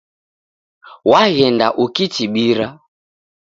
Waghenda 1.11 1.67
ukichibira. 1.83 2.67